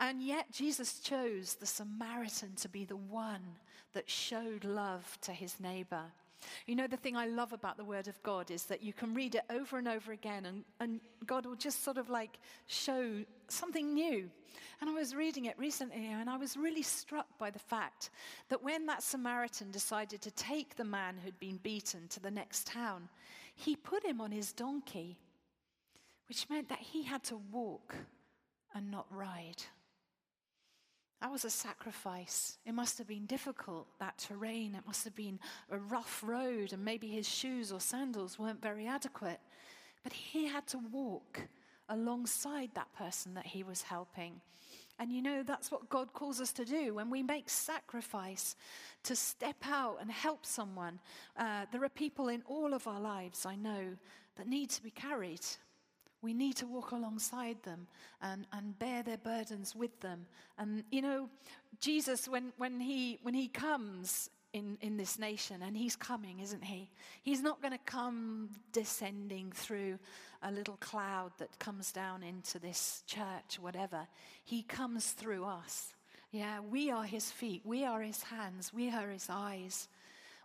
And 0.04 0.22
yet, 0.22 0.52
Jesus 0.52 1.00
chose 1.00 1.54
the 1.54 1.66
Samaritan 1.66 2.56
to 2.58 2.68
be 2.68 2.84
the 2.84 2.98
one 2.98 3.56
that 3.94 4.10
showed 4.10 4.66
love 4.66 5.18
to 5.22 5.32
his 5.32 5.62
neighbor. 5.62 6.02
You 6.66 6.76
know, 6.76 6.88
the 6.88 6.98
thing 6.98 7.16
I 7.16 7.26
love 7.28 7.54
about 7.54 7.78
the 7.78 7.86
Word 7.86 8.10
of 8.10 8.22
God 8.22 8.52
is 8.52 8.64
that 8.64 8.84
you 8.84 8.92
can 8.92 9.14
read 9.14 9.36
it 9.36 9.44
over 9.50 9.78
and 9.78 9.88
over 9.88 10.12
again, 10.12 10.46
and, 10.46 10.66
and 10.82 11.00
God 11.26 11.46
will 11.46 11.56
just 11.56 11.86
sort 11.86 11.98
of 11.98 12.10
like 12.10 12.38
show 12.68 13.24
something 13.48 13.94
new. 13.94 14.30
And 14.82 14.90
I 14.90 14.94
was 14.94 15.16
reading 15.16 15.46
it 15.46 15.58
recently, 15.58 16.08
and 16.08 16.30
I 16.30 16.36
was 16.36 16.58
really 16.58 16.82
struck 16.82 17.28
by 17.40 17.50
the 17.50 17.58
fact 17.58 18.10
that 18.50 18.62
when 18.62 18.86
that 18.88 19.04
Samaritan 19.04 19.72
decided 19.72 20.22
to 20.24 20.32
take 20.32 20.76
the 20.76 20.84
man 20.84 21.16
who'd 21.24 21.40
been 21.40 21.62
beaten 21.64 22.10
to 22.10 22.20
the 22.20 22.30
next 22.30 22.68
town, 22.68 23.08
he 23.56 23.78
put 23.78 24.04
him 24.04 24.20
on 24.20 24.34
his 24.34 24.52
donkey, 24.52 25.18
which 26.28 26.50
meant 26.50 26.68
that 26.68 26.80
he 26.80 27.04
had 27.04 27.24
to 27.24 27.38
walk 27.54 27.96
and 28.76 28.92
not 28.92 29.06
ride. 29.10 29.64
That 31.24 31.32
was 31.32 31.46
a 31.46 31.50
sacrifice. 31.50 32.58
It 32.66 32.74
must 32.74 32.98
have 32.98 33.08
been 33.08 33.26
difficult, 33.26 33.88
that 33.98 34.18
terrain. 34.18 34.76
It 34.76 34.86
must 34.86 35.06
have 35.06 35.16
been 35.16 35.40
a 35.72 35.78
rough 35.78 36.22
road, 36.22 36.74
and 36.74 36.84
maybe 36.84 37.08
his 37.08 37.26
shoes 37.26 37.72
or 37.72 37.80
sandals 37.80 38.38
weren't 38.38 38.62
very 38.62 38.88
adequate. 38.88 39.40
But 40.04 40.12
he 40.12 40.48
had 40.48 40.68
to 40.68 40.80
walk 40.92 41.40
alongside 41.88 42.72
that 42.74 42.94
person 42.94 43.36
that 43.36 43.46
he 43.46 43.64
was 43.64 43.84
helping. 43.84 44.42
And 45.00 45.14
you 45.14 45.22
know, 45.22 45.44
that's 45.44 45.72
what 45.72 45.88
God 45.88 46.12
calls 46.12 46.42
us 46.42 46.52
to 46.52 46.66
do. 46.66 46.94
When 46.96 47.10
we 47.10 47.24
make 47.24 47.50
sacrifice 47.50 48.58
to 49.04 49.16
step 49.16 49.64
out 49.66 50.00
and 50.02 50.12
help 50.12 50.46
someone, 50.46 51.00
uh, 51.38 51.68
there 51.72 51.86
are 51.86 51.90
people 51.90 52.28
in 52.28 52.44
all 52.48 52.74
of 52.74 52.86
our 52.86 53.00
lives, 53.00 53.46
I 53.46 53.56
know, 53.56 53.96
that 54.36 54.50
need 54.50 54.72
to 54.72 54.84
be 54.84 54.92
carried. 54.92 55.46
We 56.24 56.34
need 56.34 56.56
to 56.58 56.66
walk 56.66 56.92
alongside 56.92 57.62
them 57.64 57.86
and, 58.22 58.48
and 58.52 58.80
bear 58.80 59.04
their 59.04 59.18
burdens 59.18 59.76
with 59.76 60.00
them. 60.00 60.26
And, 60.58 60.84
you 60.90 61.02
know, 61.02 61.30
Jesus, 61.80 62.28
when, 62.28 62.54
when, 62.58 62.80
he, 62.80 63.20
when 63.22 63.34
he 63.34 63.50
comes 63.50 64.30
in, 64.54 64.78
in 64.82 64.98
this 64.98 65.20
nation, 65.20 65.62
and 65.62 65.76
he's 65.76 65.96
coming, 65.96 66.40
isn't 66.40 66.64
he? 66.64 66.90
He's 67.22 67.42
not 67.42 67.62
going 67.62 67.74
to 67.74 67.80
come 67.86 68.50
descending 68.72 69.52
through 69.52 70.00
a 70.42 70.52
little 70.52 70.78
cloud 70.78 71.32
that 71.40 71.60
comes 71.60 71.92
down 71.92 72.24
into 72.24 72.58
this 72.58 73.04
church, 73.06 73.60
whatever. 73.60 74.08
He 74.46 74.64
comes 74.64 75.12
through 75.12 75.44
us. 75.44 75.94
Yeah, 76.32 76.62
we 76.62 76.90
are 76.90 77.04
his 77.04 77.30
feet, 77.30 77.62
we 77.64 77.84
are 77.86 78.02
his 78.02 78.24
hands, 78.24 78.74
we 78.74 78.90
are 78.90 79.10
his 79.10 79.28
eyes. 79.30 79.88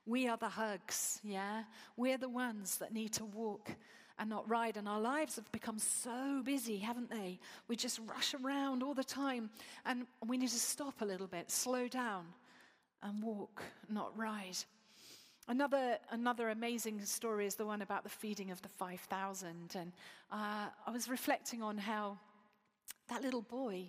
We 0.09 0.27
are 0.27 0.39
the 0.39 0.49
hugs, 0.49 1.21
yeah? 1.23 1.65
We're 1.95 2.17
the 2.17 2.31
ones 2.31 2.79
that 2.79 2.95
need 2.95 3.13
to 3.15 3.27
walk 3.27 3.77
and 4.19 4.29
not 4.29 4.49
ride. 4.49 4.77
And 4.77 4.89
our 4.89 5.01
lives 5.01 5.37
have 5.37 5.51
become 5.53 5.79
so 5.79 6.43
busy, 6.45 6.79
haven't 6.79 7.11
they? 7.11 7.39
We 7.69 7.77
just 7.77 8.01
rush 8.07 8.35
around 8.35 8.83
all 8.83 8.95
the 8.95 9.05
time. 9.05 9.51
And 9.85 10.07
we 10.27 10.37
need 10.37 10.51
to 10.51 10.59
stop 10.59 11.01
a 11.01 11.05
little 11.05 11.27
bit, 11.27 11.51
slow 11.51 11.89
down, 11.89 12.27
and 13.03 13.23
walk, 13.23 13.63
not 13.89 14.17
ride. 14.17 14.59
Another, 15.47 15.99
another 16.11 16.51
amazing 16.51 17.03
story 17.05 17.47
is 17.47 17.55
the 17.55 17.65
one 17.65 17.81
about 17.81 18.03
the 18.03 18.11
feeding 18.11 18.51
of 18.51 18.61
the 18.61 18.69
5,000. 18.69 19.75
And 19.75 19.93
uh, 20.31 20.67
I 20.87 20.91
was 20.91 21.09
reflecting 21.09 21.63
on 21.63 21.79
how 21.79 22.19
that 23.09 23.23
little 23.23 23.43
boy, 23.43 23.87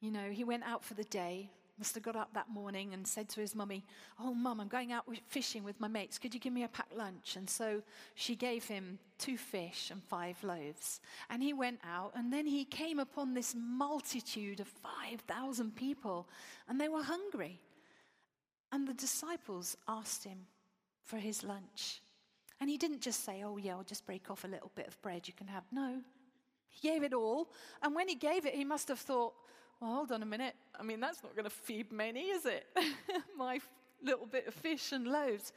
you 0.00 0.10
know, 0.10 0.30
he 0.30 0.44
went 0.44 0.62
out 0.64 0.82
for 0.82 0.94
the 0.94 1.04
day, 1.04 1.50
must 1.78 1.94
have 1.94 2.04
got 2.04 2.16
up 2.16 2.32
that 2.34 2.48
morning 2.48 2.94
and 2.94 3.06
said 3.06 3.28
to 3.30 3.40
his 3.40 3.54
mummy, 3.54 3.84
Oh, 4.20 4.34
mum, 4.34 4.60
I'm 4.60 4.68
going 4.68 4.92
out 4.92 5.04
fishing 5.26 5.64
with 5.64 5.80
my 5.80 5.88
mates. 5.88 6.18
Could 6.18 6.34
you 6.34 6.40
give 6.40 6.52
me 6.52 6.64
a 6.64 6.68
packed 6.68 6.96
lunch? 6.96 7.36
And 7.36 7.48
so 7.50 7.82
she 8.14 8.36
gave 8.36 8.64
him 8.64 8.98
two 9.18 9.36
fish 9.36 9.90
and 9.90 10.02
five 10.04 10.42
loaves. 10.44 11.00
And 11.30 11.42
he 11.42 11.52
went 11.52 11.80
out, 11.84 12.12
and 12.14 12.32
then 12.32 12.46
he 12.46 12.64
came 12.64 12.98
upon 12.98 13.34
this 13.34 13.54
multitude 13.56 14.60
of 14.60 14.68
5,000 14.68 15.74
people, 15.74 16.28
and 16.68 16.80
they 16.80 16.88
were 16.88 17.02
hungry. 17.02 17.60
And 18.70 18.86
the 18.86 18.94
disciples 18.94 19.76
asked 19.88 20.24
him, 20.24 20.46
for 21.04 21.18
his 21.18 21.44
lunch. 21.44 22.00
And 22.60 22.70
he 22.70 22.76
didn't 22.76 23.00
just 23.00 23.24
say, 23.24 23.42
Oh, 23.44 23.56
yeah, 23.56 23.72
I'll 23.72 23.84
just 23.84 24.06
break 24.06 24.30
off 24.30 24.44
a 24.44 24.48
little 24.48 24.72
bit 24.74 24.88
of 24.88 25.00
bread 25.02 25.28
you 25.28 25.34
can 25.34 25.46
have. 25.46 25.64
No, 25.70 26.00
he 26.68 26.88
gave 26.88 27.02
it 27.02 27.12
all. 27.12 27.50
And 27.82 27.94
when 27.94 28.08
he 28.08 28.14
gave 28.14 28.46
it, 28.46 28.54
he 28.54 28.64
must 28.64 28.88
have 28.88 28.98
thought, 28.98 29.34
Well, 29.80 29.94
hold 29.94 30.12
on 30.12 30.22
a 30.22 30.26
minute. 30.26 30.54
I 30.78 30.82
mean, 30.82 31.00
that's 31.00 31.22
not 31.22 31.34
going 31.34 31.44
to 31.44 31.50
feed 31.50 31.92
many, 31.92 32.22
is 32.28 32.46
it? 32.46 32.66
My 33.36 33.60
little 34.02 34.26
bit 34.26 34.46
of 34.46 34.54
fish 34.54 34.92
and 34.92 35.06
loaves. 35.06 35.52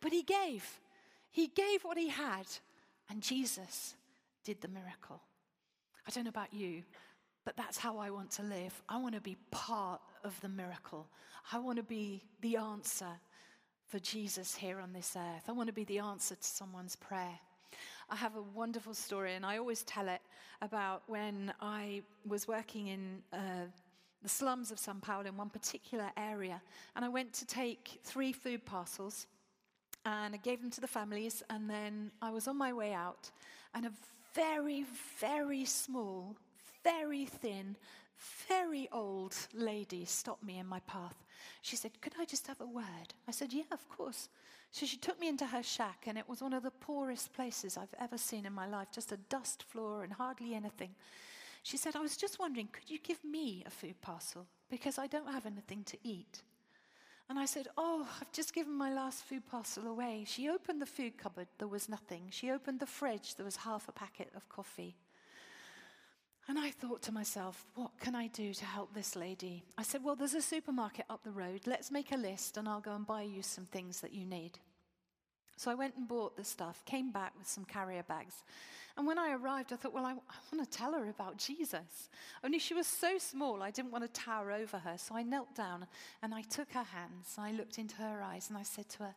But 0.00 0.12
he 0.12 0.22
gave. 0.22 0.80
He 1.30 1.48
gave 1.48 1.82
what 1.82 1.96
he 1.96 2.08
had. 2.08 2.46
And 3.10 3.22
Jesus 3.22 3.94
did 4.44 4.60
the 4.60 4.68
miracle. 4.68 5.20
I 6.06 6.10
don't 6.10 6.24
know 6.24 6.30
about 6.30 6.52
you, 6.52 6.82
but 7.44 7.56
that's 7.56 7.78
how 7.78 7.98
I 7.98 8.10
want 8.10 8.30
to 8.32 8.42
live. 8.42 8.82
I 8.88 8.98
want 8.98 9.14
to 9.14 9.20
be 9.20 9.36
part 9.50 10.00
of 10.24 10.40
the 10.40 10.48
miracle. 10.48 11.06
I 11.52 11.58
want 11.58 11.76
to 11.76 11.82
be 11.82 12.22
the 12.40 12.56
answer 12.56 13.20
for 13.86 13.98
Jesus 13.98 14.54
here 14.54 14.80
on 14.80 14.92
this 14.92 15.16
earth. 15.16 15.44
I 15.48 15.52
want 15.52 15.68
to 15.68 15.72
be 15.72 15.84
the 15.84 15.98
answer 15.98 16.34
to 16.34 16.46
someone's 16.46 16.96
prayer. 16.96 17.38
I 18.12 18.16
have 18.16 18.36
a 18.36 18.42
wonderful 18.42 18.92
story, 18.92 19.36
and 19.36 19.46
I 19.46 19.56
always 19.56 19.84
tell 19.84 20.06
it 20.06 20.20
about 20.60 21.02
when 21.06 21.50
I 21.62 22.02
was 22.26 22.46
working 22.46 22.88
in 22.88 23.22
uh, 23.32 23.64
the 24.22 24.28
slums 24.28 24.70
of 24.70 24.78
Sao 24.78 24.92
Paulo 25.00 25.26
in 25.26 25.34
one 25.38 25.48
particular 25.48 26.10
area. 26.18 26.60
And 26.94 27.06
I 27.06 27.08
went 27.08 27.32
to 27.32 27.46
take 27.46 28.00
three 28.04 28.34
food 28.34 28.66
parcels 28.66 29.26
and 30.04 30.34
I 30.34 30.36
gave 30.36 30.60
them 30.60 30.70
to 30.72 30.80
the 30.82 30.86
families. 30.86 31.42
And 31.48 31.70
then 31.70 32.10
I 32.20 32.30
was 32.30 32.46
on 32.48 32.58
my 32.58 32.74
way 32.74 32.92
out, 32.92 33.30
and 33.74 33.86
a 33.86 33.92
very, 34.34 34.84
very 35.18 35.64
small, 35.64 36.36
very 36.84 37.24
thin, 37.24 37.76
very 38.46 38.90
old 38.92 39.34
lady 39.54 40.04
stopped 40.04 40.44
me 40.44 40.58
in 40.58 40.66
my 40.66 40.80
path. 40.80 41.16
She 41.62 41.76
said, 41.76 41.92
Could 42.02 42.12
I 42.20 42.26
just 42.26 42.46
have 42.46 42.60
a 42.60 42.66
word? 42.66 43.14
I 43.26 43.30
said, 43.30 43.54
Yeah, 43.54 43.70
of 43.72 43.88
course. 43.88 44.28
So 44.72 44.86
she 44.86 44.96
took 44.96 45.20
me 45.20 45.28
into 45.28 45.46
her 45.46 45.62
shack, 45.62 46.04
and 46.06 46.16
it 46.16 46.28
was 46.28 46.42
one 46.42 46.54
of 46.54 46.62
the 46.62 46.70
poorest 46.70 47.34
places 47.34 47.76
I've 47.76 47.94
ever 48.00 48.16
seen 48.16 48.46
in 48.46 48.54
my 48.54 48.66
life, 48.66 48.88
just 48.92 49.12
a 49.12 49.18
dust 49.18 49.62
floor 49.62 50.02
and 50.02 50.12
hardly 50.12 50.54
anything. 50.54 50.94
She 51.62 51.76
said, 51.76 51.94
I 51.94 52.00
was 52.00 52.16
just 52.16 52.40
wondering, 52.40 52.68
could 52.72 52.90
you 52.90 52.98
give 52.98 53.22
me 53.22 53.62
a 53.66 53.70
food 53.70 54.00
parcel? 54.00 54.46
Because 54.70 54.98
I 54.98 55.06
don't 55.06 55.30
have 55.30 55.44
anything 55.44 55.84
to 55.84 55.98
eat. 56.02 56.42
And 57.28 57.38
I 57.38 57.44
said, 57.44 57.68
Oh, 57.76 58.06
I've 58.20 58.32
just 58.32 58.52
given 58.52 58.72
my 58.72 58.92
last 58.92 59.24
food 59.24 59.46
parcel 59.46 59.86
away. 59.86 60.24
She 60.26 60.48
opened 60.48 60.82
the 60.82 60.86
food 60.86 61.16
cupboard, 61.16 61.46
there 61.58 61.68
was 61.68 61.88
nothing. 61.88 62.24
She 62.30 62.50
opened 62.50 62.80
the 62.80 62.86
fridge, 62.86 63.36
there 63.36 63.44
was 63.44 63.56
half 63.56 63.88
a 63.88 63.92
packet 63.92 64.30
of 64.34 64.48
coffee. 64.48 64.96
And 66.48 66.58
I 66.58 66.70
thought 66.70 67.02
to 67.02 67.12
myself, 67.12 67.64
what 67.74 67.92
can 68.00 68.14
I 68.14 68.26
do 68.26 68.52
to 68.52 68.64
help 68.64 68.92
this 68.92 69.14
lady? 69.14 69.64
I 69.78 69.84
said, 69.84 70.02
well, 70.02 70.16
there's 70.16 70.34
a 70.34 70.42
supermarket 70.42 71.04
up 71.08 71.22
the 71.22 71.30
road. 71.30 71.62
Let's 71.66 71.90
make 71.90 72.10
a 72.10 72.16
list 72.16 72.56
and 72.56 72.68
I'll 72.68 72.80
go 72.80 72.94
and 72.94 73.06
buy 73.06 73.22
you 73.22 73.42
some 73.42 73.66
things 73.66 74.00
that 74.00 74.12
you 74.12 74.26
need. 74.26 74.58
So 75.56 75.70
I 75.70 75.74
went 75.74 75.94
and 75.96 76.08
bought 76.08 76.36
the 76.36 76.44
stuff, 76.44 76.84
came 76.84 77.12
back 77.12 77.32
with 77.38 77.46
some 77.46 77.64
carrier 77.64 78.02
bags. 78.02 78.34
And 78.96 79.06
when 79.06 79.18
I 79.18 79.32
arrived, 79.32 79.72
I 79.72 79.76
thought, 79.76 79.94
well, 79.94 80.04
I, 80.04 80.12
I 80.12 80.34
want 80.52 80.70
to 80.70 80.78
tell 80.78 80.92
her 80.92 81.08
about 81.08 81.38
Jesus. 81.38 82.10
Only 82.42 82.58
she 82.58 82.74
was 82.74 82.86
so 82.86 83.16
small, 83.18 83.62
I 83.62 83.70
didn't 83.70 83.92
want 83.92 84.02
to 84.02 84.20
tower 84.20 84.50
over 84.50 84.78
her. 84.78 84.98
So 84.98 85.14
I 85.14 85.22
knelt 85.22 85.54
down 85.54 85.86
and 86.22 86.34
I 86.34 86.42
took 86.42 86.72
her 86.72 86.82
hands. 86.82 87.36
I 87.38 87.52
looked 87.52 87.78
into 87.78 87.96
her 87.96 88.22
eyes 88.22 88.48
and 88.48 88.58
I 88.58 88.64
said 88.64 88.88
to 88.90 89.04
her, 89.04 89.14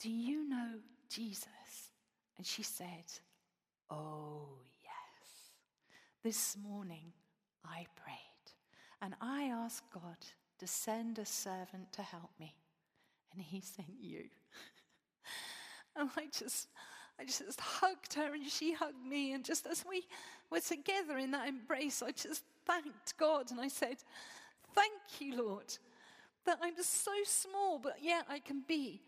Do 0.00 0.10
you 0.10 0.48
know 0.48 0.74
Jesus? 1.08 1.48
And 2.36 2.46
she 2.46 2.62
said, 2.62 3.04
Oh, 3.90 4.48
this 6.22 6.56
morning, 6.56 7.12
I 7.64 7.86
prayed 7.96 8.18
and 9.00 9.14
I 9.20 9.44
asked 9.44 9.84
God 9.92 10.16
to 10.58 10.66
send 10.66 11.18
a 11.18 11.24
servant 11.24 11.92
to 11.92 12.02
help 12.02 12.30
me, 12.40 12.54
and 13.32 13.42
He 13.42 13.60
sent 13.60 13.94
you. 14.00 14.24
and 15.96 16.10
I 16.16 16.26
just, 16.36 16.68
I 17.18 17.24
just 17.24 17.60
hugged 17.60 18.14
her, 18.14 18.34
and 18.34 18.46
she 18.46 18.72
hugged 18.72 19.04
me, 19.06 19.32
and 19.32 19.44
just 19.44 19.66
as 19.66 19.84
we 19.88 20.04
were 20.50 20.60
together 20.60 21.18
in 21.18 21.30
that 21.30 21.48
embrace, 21.48 22.02
I 22.02 22.10
just 22.10 22.42
thanked 22.66 23.16
God, 23.16 23.50
and 23.50 23.60
I 23.60 23.68
said, 23.68 23.98
"Thank 24.74 25.20
you, 25.20 25.36
Lord, 25.44 25.76
that 26.44 26.58
I'm 26.60 26.74
just 26.74 27.04
so 27.04 27.12
small, 27.24 27.78
but 27.78 28.02
yet 28.02 28.26
I 28.28 28.40
can 28.40 28.62
be." 28.66 29.02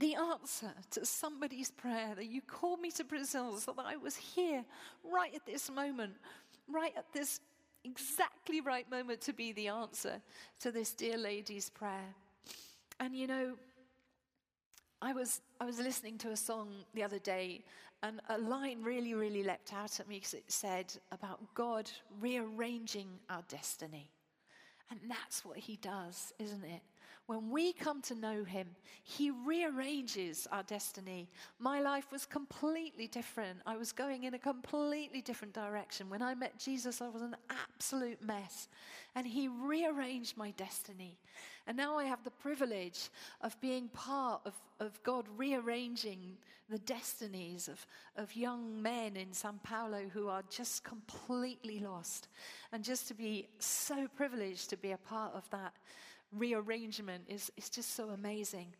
The 0.00 0.14
answer 0.14 0.72
to 0.90 1.06
somebody's 1.06 1.70
prayer 1.70 2.14
that 2.14 2.26
you 2.26 2.40
called 2.40 2.80
me 2.80 2.90
to 2.92 3.04
Brazil 3.04 3.56
so 3.58 3.72
that 3.76 3.86
I 3.86 3.96
was 3.96 4.16
here 4.16 4.64
right 5.04 5.34
at 5.34 5.46
this 5.46 5.70
moment, 5.70 6.14
right 6.68 6.92
at 6.96 7.12
this 7.12 7.40
exactly 7.84 8.60
right 8.60 8.90
moment 8.90 9.20
to 9.22 9.32
be 9.32 9.52
the 9.52 9.68
answer 9.68 10.20
to 10.60 10.72
this 10.72 10.92
dear 10.92 11.16
lady's 11.16 11.70
prayer. 11.70 12.14
And 12.98 13.14
you 13.14 13.26
know, 13.26 13.54
I 15.00 15.12
was, 15.12 15.40
I 15.60 15.64
was 15.64 15.78
listening 15.78 16.18
to 16.18 16.30
a 16.30 16.36
song 16.36 16.68
the 16.94 17.02
other 17.02 17.18
day, 17.18 17.62
and 18.02 18.20
a 18.28 18.38
line 18.38 18.82
really, 18.82 19.14
really 19.14 19.42
leapt 19.42 19.72
out 19.72 20.00
at 20.00 20.08
me 20.08 20.16
because 20.16 20.34
it 20.34 20.44
said 20.48 20.92
about 21.12 21.40
God 21.54 21.90
rearranging 22.20 23.08
our 23.30 23.42
destiny. 23.48 24.10
And 24.90 25.00
that's 25.08 25.44
what 25.44 25.58
he 25.58 25.76
does, 25.76 26.32
isn't 26.38 26.64
it? 26.64 26.82
When 27.26 27.50
we 27.50 27.72
come 27.72 28.02
to 28.02 28.14
know 28.14 28.44
Him, 28.44 28.68
He 29.02 29.30
rearranges 29.30 30.46
our 30.52 30.62
destiny. 30.62 31.28
My 31.58 31.80
life 31.80 32.12
was 32.12 32.24
completely 32.24 33.08
different. 33.08 33.58
I 33.66 33.76
was 33.76 33.90
going 33.90 34.24
in 34.24 34.34
a 34.34 34.38
completely 34.38 35.20
different 35.22 35.52
direction. 35.52 36.08
When 36.08 36.22
I 36.22 36.36
met 36.36 36.58
Jesus, 36.58 37.02
I 37.02 37.08
was 37.08 37.22
an 37.22 37.36
absolute 37.50 38.22
mess. 38.22 38.68
And 39.16 39.26
He 39.26 39.48
rearranged 39.48 40.36
my 40.36 40.52
destiny. 40.52 41.18
And 41.66 41.76
now 41.76 41.98
I 41.98 42.04
have 42.04 42.22
the 42.22 42.30
privilege 42.30 43.10
of 43.40 43.60
being 43.60 43.88
part 43.88 44.42
of, 44.44 44.54
of 44.78 45.02
God 45.02 45.26
rearranging 45.36 46.36
the 46.68 46.78
destinies 46.78 47.66
of, 47.66 47.84
of 48.16 48.36
young 48.36 48.80
men 48.80 49.16
in 49.16 49.32
Sao 49.32 49.54
Paulo 49.64 50.02
who 50.12 50.28
are 50.28 50.44
just 50.48 50.84
completely 50.84 51.80
lost. 51.80 52.28
And 52.72 52.84
just 52.84 53.08
to 53.08 53.14
be 53.14 53.48
so 53.58 54.06
privileged 54.16 54.70
to 54.70 54.76
be 54.76 54.92
a 54.92 54.96
part 54.96 55.34
of 55.34 55.50
that 55.50 55.72
rearrangement 56.32 57.24
is, 57.28 57.50
is 57.56 57.68
just 57.70 57.94
so 57.94 58.10
amazing. 58.10 58.74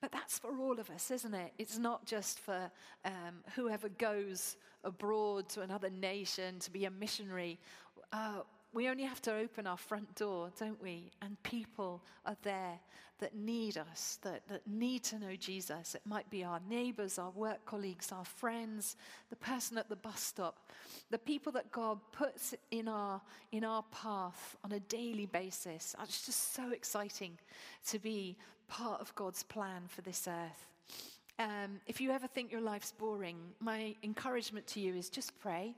But 0.00 0.12
that's 0.12 0.38
for 0.38 0.56
all 0.58 0.80
of 0.80 0.90
us, 0.90 1.10
isn't 1.10 1.34
it? 1.34 1.52
It's 1.58 1.78
not 1.78 2.04
just 2.06 2.40
for 2.40 2.70
um, 3.04 3.42
whoever 3.54 3.88
goes 3.88 4.56
abroad 4.84 5.48
to 5.50 5.60
another 5.60 5.90
nation 5.90 6.58
to 6.60 6.70
be 6.70 6.84
a 6.86 6.90
missionary. 6.90 7.58
Uh, 8.12 8.40
we 8.72 8.88
only 8.88 9.04
have 9.04 9.20
to 9.22 9.34
open 9.34 9.66
our 9.66 9.76
front 9.76 10.14
door, 10.14 10.50
don't 10.58 10.82
we? 10.82 11.10
And 11.20 11.42
people 11.42 12.02
are 12.24 12.36
there 12.42 12.78
that 13.20 13.36
need 13.36 13.78
us, 13.78 14.18
that, 14.22 14.42
that 14.48 14.66
need 14.66 15.04
to 15.04 15.18
know 15.18 15.36
Jesus. 15.36 15.94
It 15.94 16.02
might 16.04 16.28
be 16.30 16.42
our 16.42 16.60
neighbors, 16.68 17.18
our 17.18 17.30
work 17.30 17.64
colleagues, 17.66 18.10
our 18.10 18.24
friends, 18.24 18.96
the 19.30 19.36
person 19.36 19.78
at 19.78 19.88
the 19.88 19.96
bus 19.96 20.20
stop, 20.20 20.70
the 21.10 21.18
people 21.18 21.52
that 21.52 21.70
God 21.70 22.00
puts 22.10 22.54
in 22.70 22.88
our, 22.88 23.20
in 23.52 23.62
our 23.62 23.84
path 23.92 24.56
on 24.64 24.72
a 24.72 24.80
daily 24.80 25.26
basis. 25.26 25.94
It's 26.02 26.26
just 26.26 26.54
so 26.54 26.72
exciting 26.72 27.38
to 27.86 27.98
be 27.98 28.36
part 28.66 29.00
of 29.00 29.14
God's 29.14 29.44
plan 29.44 29.82
for 29.86 30.00
this 30.00 30.26
earth. 30.26 30.66
Um, 31.38 31.80
if 31.86 32.00
you 32.00 32.10
ever 32.10 32.26
think 32.26 32.50
your 32.50 32.60
life's 32.60 32.92
boring, 32.92 33.36
my 33.60 33.94
encouragement 34.02 34.66
to 34.68 34.80
you 34.80 34.94
is 34.94 35.08
just 35.08 35.38
pray. 35.40 35.74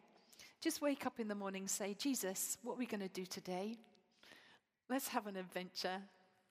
Just 0.64 0.80
wake 0.80 1.04
up 1.04 1.21
in 1.21 1.28
the 1.28 1.35
morning, 1.35 1.68
say, 1.68 1.92
Jesus, 1.92 2.56
what 2.62 2.73
are 2.73 2.78
we 2.78 2.87
going 2.87 3.02
to 3.02 3.09
do 3.09 3.26
today? 3.26 3.76
Let's 4.88 5.09
have 5.09 5.26
an 5.26 5.37
adventure, 5.37 6.00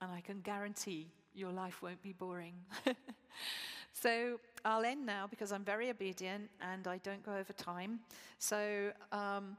and 0.01 0.11
I 0.11 0.21
can 0.21 0.41
guarantee 0.41 1.07
your 1.33 1.51
life 1.51 1.81
won't 1.81 1.99
be 2.03 2.13
boring. 2.13 2.53
so 3.91 4.39
I'll 4.63 4.85
end 4.85 5.03
now 5.03 5.25
because 5.25 5.51
I'm 5.51 5.63
very 5.63 5.89
obedient 5.89 6.51
and 6.61 6.85
I 6.85 6.99
don't 6.99 7.25
go 7.25 7.33
over 7.33 7.53
time. 7.53 8.01
So 8.37 8.91
um, 9.11 9.57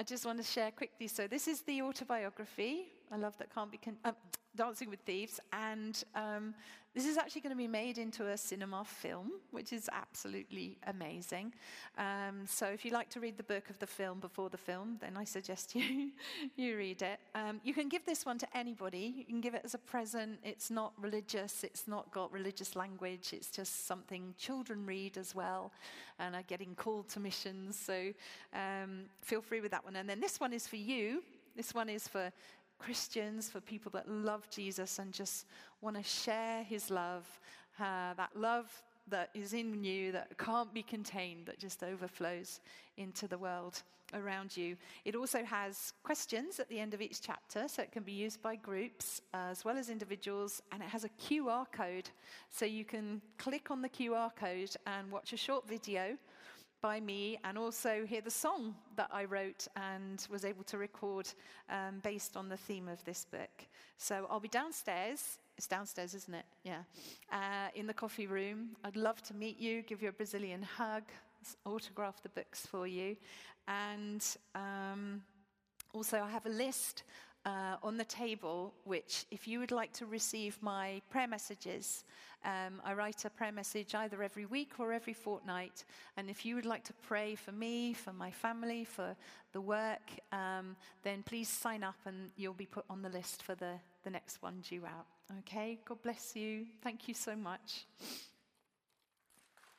I 0.00 0.02
just 0.04 0.26
want 0.26 0.38
to 0.38 0.44
share 0.44 0.72
quickly. 0.72 1.06
So, 1.06 1.28
this 1.28 1.46
is 1.46 1.60
the 1.60 1.82
autobiography 1.82 2.86
I 3.12 3.18
love 3.18 3.38
that 3.38 3.54
can't 3.54 3.70
be 3.70 3.78
con- 3.78 3.98
um, 4.04 4.16
Dancing 4.54 4.90
with 4.90 5.00
Thieves, 5.00 5.40
and 5.52 6.02
um, 6.14 6.54
this 6.94 7.06
is 7.06 7.16
actually 7.16 7.40
going 7.40 7.52
to 7.52 7.56
be 7.56 7.68
made 7.68 7.96
into 7.96 8.28
a 8.28 8.36
cinema 8.36 8.84
film, 8.84 9.32
which 9.50 9.72
is 9.72 9.88
absolutely 9.90 10.76
amazing. 10.86 11.54
Um, 11.96 12.44
so 12.46 12.66
if 12.66 12.84
you 12.84 12.90
like 12.90 13.08
to 13.10 13.20
read 13.20 13.38
the 13.38 13.44
book 13.44 13.70
of 13.70 13.78
the 13.78 13.86
film 13.86 14.20
before 14.20 14.50
the 14.50 14.58
film, 14.58 14.98
then 15.00 15.16
I 15.16 15.24
suggest 15.24 15.74
you 15.74 16.10
you 16.54 16.76
read 16.76 17.00
it. 17.00 17.18
Um, 17.34 17.62
you 17.64 17.72
can 17.72 17.88
give 17.88 18.04
this 18.04 18.26
one 18.26 18.36
to 18.38 18.56
anybody. 18.56 19.14
You 19.16 19.24
can 19.24 19.40
give 19.40 19.54
it 19.54 19.62
as 19.64 19.72
a 19.72 19.78
present. 19.78 20.38
It's 20.44 20.70
not 20.70 20.92
religious. 21.00 21.64
It's 21.64 21.88
not 21.88 22.12
got 22.12 22.30
religious 22.30 22.76
language. 22.76 23.30
It's 23.32 23.50
just 23.50 23.86
something 23.86 24.34
children 24.36 24.84
read 24.84 25.16
as 25.16 25.34
well, 25.34 25.72
and 26.18 26.36
are 26.36 26.42
getting 26.42 26.74
called 26.74 27.08
to 27.10 27.20
missions. 27.20 27.74
So 27.78 28.12
um, 28.52 29.04
feel 29.22 29.40
free 29.40 29.62
with 29.62 29.70
that 29.70 29.82
one. 29.82 29.96
And 29.96 30.06
then 30.06 30.20
this 30.20 30.38
one 30.38 30.52
is 30.52 30.66
for 30.66 30.76
you. 30.76 31.22
This 31.56 31.74
one 31.74 31.88
is 31.88 32.08
for 32.08 32.32
Christians, 32.84 33.48
for 33.48 33.60
people 33.60 33.90
that 33.92 34.08
love 34.08 34.48
Jesus 34.50 34.98
and 34.98 35.12
just 35.12 35.46
want 35.80 35.96
to 35.96 36.02
share 36.02 36.64
his 36.64 36.90
love, 36.90 37.24
uh, 37.78 38.14
that 38.14 38.30
love 38.34 38.70
that 39.08 39.30
is 39.34 39.52
in 39.52 39.84
you 39.84 40.12
that 40.12 40.36
can't 40.38 40.72
be 40.74 40.82
contained, 40.82 41.46
that 41.46 41.58
just 41.58 41.82
overflows 41.82 42.60
into 42.96 43.28
the 43.28 43.38
world 43.38 43.82
around 44.14 44.56
you. 44.56 44.76
It 45.04 45.14
also 45.14 45.44
has 45.44 45.92
questions 46.02 46.60
at 46.60 46.68
the 46.68 46.78
end 46.78 46.92
of 46.92 47.00
each 47.00 47.20
chapter, 47.20 47.66
so 47.68 47.82
it 47.82 47.92
can 47.92 48.02
be 48.02 48.12
used 48.12 48.42
by 48.42 48.56
groups 48.56 49.22
uh, 49.32 49.48
as 49.50 49.64
well 49.64 49.78
as 49.78 49.88
individuals, 49.88 50.62
and 50.72 50.82
it 50.82 50.88
has 50.88 51.04
a 51.04 51.08
QR 51.20 51.66
code, 51.72 52.10
so 52.50 52.64
you 52.64 52.84
can 52.84 53.20
click 53.38 53.70
on 53.70 53.80
the 53.80 53.88
QR 53.88 54.34
code 54.34 54.74
and 54.86 55.10
watch 55.10 55.32
a 55.32 55.36
short 55.36 55.68
video 55.68 56.16
by 56.82 56.98
me 56.98 57.38
and 57.44 57.56
also 57.56 58.04
hear 58.04 58.20
the 58.20 58.30
song 58.30 58.74
that 58.96 59.08
I 59.12 59.24
wrote 59.24 59.68
and 59.76 60.26
was 60.28 60.44
able 60.44 60.64
to 60.64 60.78
record 60.78 61.28
um, 61.70 62.00
based 62.02 62.36
on 62.36 62.48
the 62.48 62.56
theme 62.56 62.88
of 62.88 63.02
this 63.04 63.24
book. 63.24 63.66
So 63.98 64.26
I'll 64.28 64.40
be 64.40 64.48
downstairs. 64.48 65.38
It's 65.56 65.68
downstairs, 65.68 66.14
isn't 66.14 66.34
it? 66.34 66.44
Yeah. 66.64 66.82
Uh, 67.30 67.68
in 67.76 67.86
the 67.86 67.94
coffee 67.94 68.26
room. 68.26 68.70
I'd 68.82 68.96
love 68.96 69.22
to 69.22 69.34
meet 69.34 69.60
you, 69.60 69.82
give 69.82 70.02
you 70.02 70.08
a 70.08 70.12
Brazilian 70.12 70.62
hug, 70.62 71.04
autograph 71.64 72.20
the 72.20 72.30
books 72.30 72.66
for 72.66 72.88
you. 72.88 73.16
And 73.68 74.24
um, 74.56 75.22
also, 75.94 76.20
I 76.20 76.30
have 76.30 76.46
a 76.46 76.50
list 76.50 77.04
uh, 77.44 77.76
on 77.82 77.96
the 77.96 78.04
table, 78.04 78.72
which, 78.84 79.26
if 79.30 79.48
you 79.48 79.58
would 79.58 79.72
like 79.72 79.92
to 79.94 80.06
receive 80.06 80.56
my 80.60 81.00
prayer 81.10 81.26
messages, 81.26 82.04
um, 82.44 82.80
I 82.84 82.94
write 82.94 83.24
a 83.24 83.30
prayer 83.30 83.52
message 83.52 83.94
either 83.94 84.22
every 84.22 84.46
week 84.46 84.72
or 84.78 84.92
every 84.92 85.12
fortnight. 85.12 85.84
And 86.16 86.28
if 86.28 86.44
you 86.44 86.54
would 86.56 86.66
like 86.66 86.84
to 86.84 86.92
pray 86.92 87.34
for 87.34 87.52
me, 87.52 87.92
for 87.92 88.12
my 88.12 88.30
family, 88.30 88.84
for 88.84 89.16
the 89.52 89.60
work, 89.60 90.10
um, 90.32 90.76
then 91.02 91.22
please 91.22 91.48
sign 91.48 91.82
up 91.84 91.98
and 92.04 92.30
you'll 92.36 92.52
be 92.54 92.66
put 92.66 92.84
on 92.90 93.02
the 93.02 93.08
list 93.08 93.42
for 93.42 93.54
the, 93.54 93.74
the 94.04 94.10
next 94.10 94.42
one 94.42 94.62
due 94.68 94.84
out. 94.84 95.06
Okay? 95.40 95.78
God 95.84 96.02
bless 96.02 96.34
you. 96.34 96.66
Thank 96.82 97.08
you 97.08 97.14
so 97.14 97.36
much. 97.36 97.86